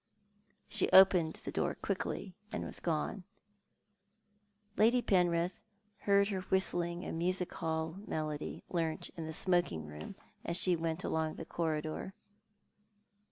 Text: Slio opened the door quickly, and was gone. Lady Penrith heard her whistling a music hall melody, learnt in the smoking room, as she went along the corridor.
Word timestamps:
Slio 0.67 0.89
opened 0.93 1.35
the 1.35 1.51
door 1.51 1.75
quickly, 1.75 2.33
and 2.51 2.65
was 2.65 2.79
gone. 2.79 3.23
Lady 4.75 4.99
Penrith 4.99 5.59
heard 5.99 6.29
her 6.29 6.41
whistling 6.41 7.05
a 7.05 7.11
music 7.11 7.53
hall 7.53 7.97
melody, 8.07 8.63
learnt 8.67 9.11
in 9.15 9.27
the 9.27 9.31
smoking 9.31 9.85
room, 9.85 10.15
as 10.43 10.57
she 10.57 10.75
went 10.75 11.03
along 11.03 11.35
the 11.35 11.45
corridor. 11.45 12.15